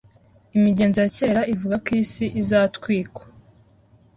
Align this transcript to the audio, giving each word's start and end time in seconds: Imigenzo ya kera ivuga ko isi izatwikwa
Imigenzo 0.57 0.97
ya 1.01 1.11
kera 1.17 1.41
ivuga 1.53 1.75
ko 1.83 1.89
isi 2.03 2.25
izatwikwa 2.41 3.23